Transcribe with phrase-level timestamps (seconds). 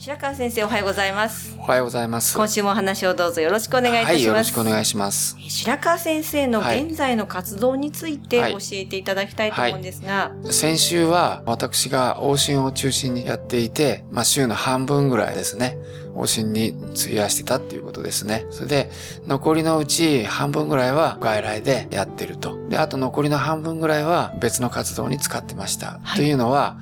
[0.00, 2.36] 白川先生おはようございますおはようございます。
[2.36, 5.36] 今週もお話をどうぞよろしくお願いいたします、はい、よろしくお願いします。
[5.40, 15.76] 白川先生の現在の活動についてはい教えていただきたいと思うんですが、先週は私が往診を中心にやっていて、まあ週の半分ぐらいですね、
[16.14, 18.46] 往診に費やしてたっていうことですね。
[18.50, 18.90] それで、
[19.26, 22.56] 残りのうち半分ぐらいは外来でやってると。
[22.68, 25.98] で、あと残りの半分ぐらいは別の活動に使ってました。
[26.14, 26.78] というのは、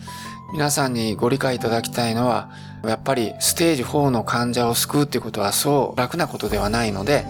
[0.52, 2.50] 皆さんにご理解いただきたいのは、
[2.84, 7.26] やっぱりステージ4の患者を救うっていうことはそう楽なことではないので、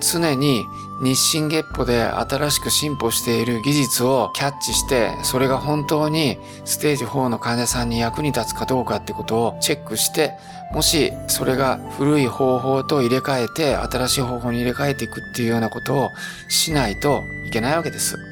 [0.00, 0.64] 常に
[1.02, 10.32] 日進月歩で新しく進歩している技術をキャッチして、それが本当にステージ4の患者さんに役に立つかどうかってことをチェックして、
[10.72, 16.10] もしそれが古い方法と入れ替えて新しい方法に入れ替えていくっていうようなことを
[16.48, 18.27] しないといけないわけです。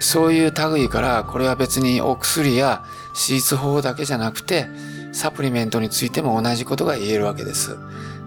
[0.00, 4.66] そういう類から、これは別にお薬や手術法だけじゃなくて、
[5.12, 7.76] サプリメントについても同じことが言えるわけです。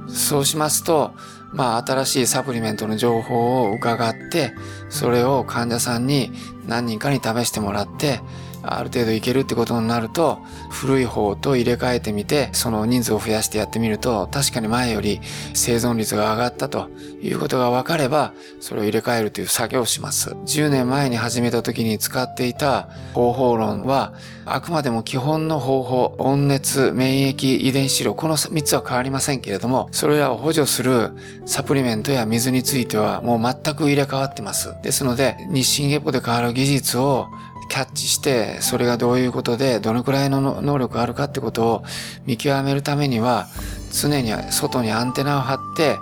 [0.08, 1.14] そうしますと、
[1.52, 4.54] まあ新しいサプリメントの情報を伺って、
[4.94, 6.32] それを患者さんに
[6.68, 8.22] 何人かに試してもらって、
[8.66, 15.20] ある程度いけるってことになると、古い方と入れ替えてみて、その人数を増やしてやってみると、確かに前より
[15.54, 16.90] 生存率が上がったと
[17.22, 20.32] いうことが分かれば、それを入れ替えるという作業をします。
[20.32, 24.14] 10年前に始めた時に使っていた方法論は、
[24.46, 31.12] あくまでも基本の方法、温熱、免疫、遺伝子量、この3つは変わりませんけれども、それらを補助する
[31.46, 34.74] サプリメントや水についてはもう全く入れ替わってます。
[34.84, 37.28] ですので、日進月歩で変わる技術を
[37.70, 41.84] キャッチして、それがどういうことで、どのくらいの能力があるかってことを
[42.26, 43.48] 見極めるためには、
[43.92, 45.98] 常に外にアンテナを張って、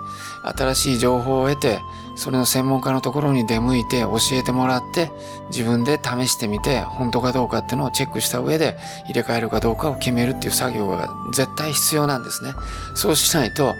[0.56, 1.78] 新しい情報を得て、
[2.14, 5.10] それの専門家のところに出向いて教えてもらって、
[5.50, 12.52] 自分で試してみて、本当かどうかっていうのをチェックした上で、入れ替えるかどうかを決めるっていう作業が絶対必要なんですね。
[12.94, 13.74] そうしないと、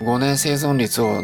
[0.00, 1.22] 5年生存率を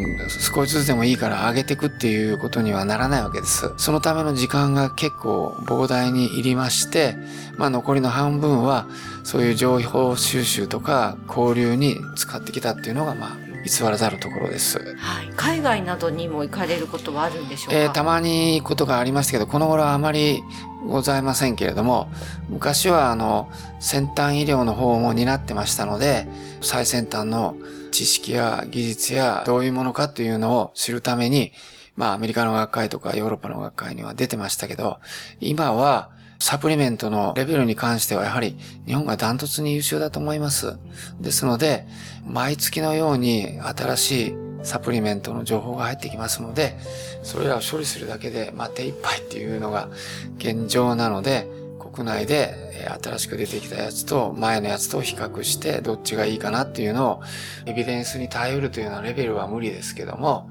[0.53, 3.71] 少しずつでもいいから上げていくっていうことにはならないわけです。
[3.77, 7.15] そのための時間が結構膨大にいりまして、
[7.57, 8.87] まあ残りの半分は、
[9.23, 14.79] そういう情報収集とか交流に使ってきたっていうのが、まあ、偽らざるところです。
[14.97, 20.43] はい、海外などにも行かれることはあるんでしょうか、えーたまに行くことがありましたけど、この頃はあまり
[20.85, 22.09] ございませんけれども、
[22.49, 23.49] 昔はあの、
[23.79, 26.27] 先端医療の方も担ってましたので、
[26.61, 27.55] 最先端の
[27.91, 31.51] 知識や技術やどういうものかというのを知るために、
[31.95, 34.99] まあアメリカの学会とかヨーロッパの学会には出てましたけど、
[35.39, 36.11] 今は
[36.41, 38.57] サプリメントのレベルに関してはやはり
[38.87, 40.77] 日本がダントツに優秀だと思います。
[41.19, 41.85] ですので、
[42.25, 46.77] 毎月のように新しいサプリメントの情報が入ってきますので、
[47.23, 49.89] それらを処理するだけで、まあ、手一杯っていうのが
[50.37, 51.47] 現状なので、
[51.91, 57.21] 国内で新しく出てきたやつと前のやつと比較してどっちがいいかなっていうのを
[57.65, 60.49] エビデンスに頼るというようなレベルは無理ですけども、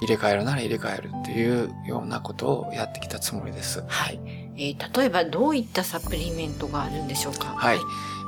[0.00, 3.82] 入れ替えるなら入れ替えるっていうようなことをやってきたつもりです。
[3.88, 4.20] はい、
[4.56, 7.54] えー例えばどういったサプリメントがあるんでしょうか？
[7.56, 7.78] はい。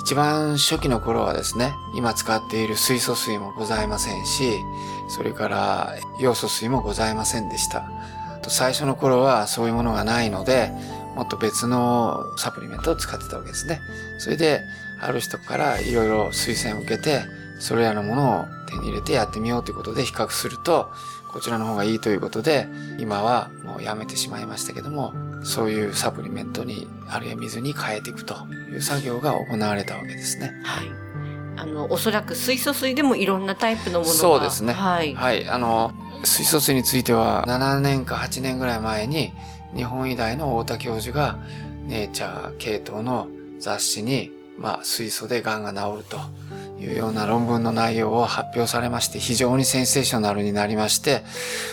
[0.02, 4.52] 一番初期の頃はですね、今使っている水素水もございませんし、
[5.08, 7.90] それから要素水もございませんでした。
[8.48, 10.70] 最初の頃はそういうものがないので、
[11.16, 13.80] もっと別のサプリメントを使ってたわけですね。
[14.18, 14.62] それで、
[15.00, 17.24] ある人からいろいろ推薦を受けて、
[17.58, 20.92] それらのものを手に入れてやってみようということで比較すると、
[21.32, 22.68] こちらの方がいいということで、
[22.98, 25.12] 今はもうやめてしまいましたけども、
[25.46, 28.34] そういうサプリメントに、あるいは水に変えていくと
[28.70, 30.52] いう作業が行われたわけですね。
[30.64, 30.88] はい。
[31.56, 34.18] あの、おそらく水素水でもいろんなタイプのものが。
[34.18, 34.72] そうですね。
[34.72, 35.14] はい。
[35.14, 35.48] はい。
[35.48, 35.92] あの、
[36.24, 39.32] 水素水については7年か8年ぐらい前に
[39.74, 41.38] 日本医大の太田教授が
[41.86, 43.28] ネイチャー系統の
[43.58, 46.18] 雑誌に、まあ、水素で癌が治ると
[46.78, 51.22] いうような論文の内容を発表されまして非常にセンセーショナルになりまして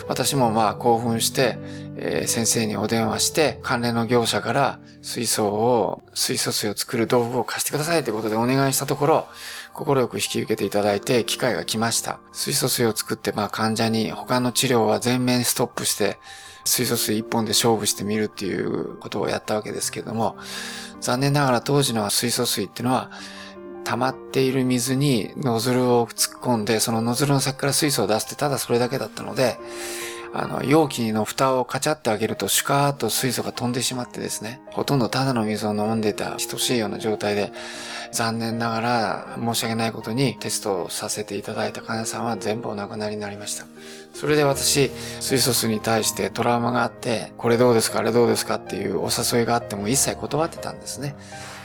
[0.08, 1.58] 私もまあ興奮して、
[1.96, 9.28] えー、先生にお電話して関連の業者から水素を水素水を作る道具を貸してくださいということでお願いしたところ
[9.74, 12.20] 快く引き受けていただいて機会が来ました。
[12.32, 16.18] 水素水を作ってまあ患者に他の治療は全面ストップして
[16.64, 20.36] 水素水一本で勝負してみるっていうことをやったわけですけれども
[21.00, 23.10] 残念ながら当時の水素水っていうのは
[23.84, 29.58] 溜まっている水にノズルを突っ込んで、そのノズルの先から水素を出すってただそれだけだったので、
[30.36, 37.52] あの、容器の蓋をカチャってあげるとシュカーッと水素が飛んでしまってですね、ほとんどただの水を飲んでた等しいような状態で、
[38.10, 43.64] 残念ながら申し訳ないことにテストをさせていただいた患者さんは全部お亡くなりになりました。
[44.12, 44.90] それで私、
[45.20, 51.14] 水素水に対してトラウマがあって、これどうですかあれどうですかっていうお誘いがあっても一切断ってたんですね。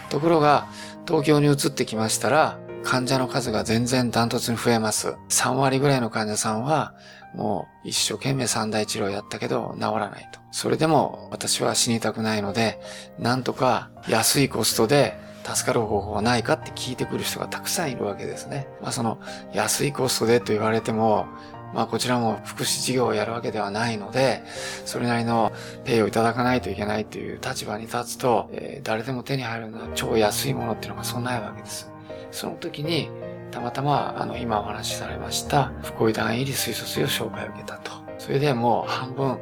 [0.10, 0.68] ところが、
[1.08, 5.16] 東京に移ってきましたら、患者の数が全然ダントツに増えます。
[5.30, 6.94] 3割ぐらいの患者さんは、
[7.36, 10.40] もう一生懸命三大治療やったけど治らないと。
[10.52, 12.80] それでも私は死にたくないので、
[13.20, 18.68] なんとか安いコストで助かる方法はないかって聞いてくる人がたくさんいるわけですね。
[18.82, 19.20] まあその
[19.54, 21.28] 安いコストでと言われても、
[21.74, 24.44] まあこちらも福祉事業をやるわけではないので、
[24.86, 25.52] それなりの
[25.86, 31.92] ペイをいただかないといけないという立場に立つと、えー、誰でも手に入るのは超安いものっていうのがそんないわけです。
[32.32, 33.10] その時に、
[33.52, 37.92] たまたま、あの、今お話しされました、福井団入り水素水を紹介を受けたと。
[38.20, 39.40] それでもう半分、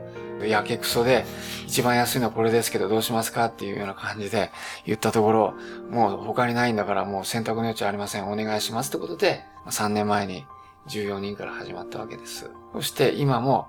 [0.47, 1.25] やけくそで、
[1.65, 4.51] 一番安いのはこれですけどどうしますかっていうような感じで
[4.85, 5.53] 言ったところ、
[5.89, 8.31] もう他にないんだからもう選択の余地ありません。
[8.31, 10.45] お願いしますってことで、3年前に
[10.89, 12.49] 14人から始まったわけです。
[12.73, 13.67] そして今も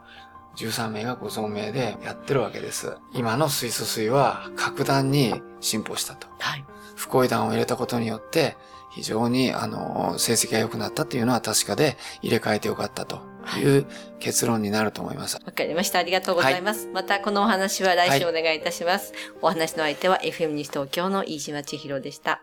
[0.57, 2.97] 13名がご存命でやってるわけです。
[3.15, 6.27] 今の水素水は格段に進歩したと。
[6.39, 6.65] はい。
[6.97, 8.57] 不恋弾を入れたことによって、
[8.91, 13.21] 非常に、あの、成績が良くなったっていうのは確かで、入れ替えてよかったと
[13.59, 13.87] いう
[14.19, 15.37] 結論になると思います。
[15.37, 16.01] わ、かりました。
[16.01, 16.87] ありがとうございます。
[16.87, 19.13] はい、また、このお話は来週お願いいたします。
[19.13, 22.43] はい、お話の相手は FM 西東京の飯島千尋でした。